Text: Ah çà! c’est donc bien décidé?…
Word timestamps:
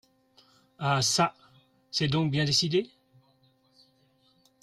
Ah 0.79 0.99
çà! 1.03 1.35
c’est 1.91 2.07
donc 2.07 2.31
bien 2.31 2.43
décidé?… 2.43 2.89